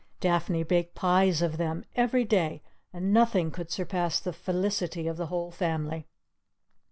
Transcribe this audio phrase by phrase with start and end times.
[0.19, 5.27] Daphne baked pies of them every day, and nothing could surpass the felicity of the
[5.27, 6.07] whole family.